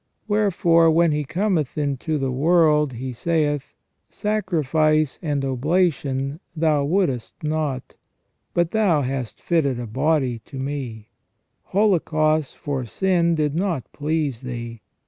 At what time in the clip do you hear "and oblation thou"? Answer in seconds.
5.21-6.85